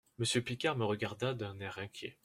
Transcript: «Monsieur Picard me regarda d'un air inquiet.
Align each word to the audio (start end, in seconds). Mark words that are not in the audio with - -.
«Monsieur 0.17 0.41
Picard 0.41 0.75
me 0.77 0.83
regarda 0.83 1.35
d'un 1.35 1.59
air 1.59 1.77
inquiet. 1.77 2.17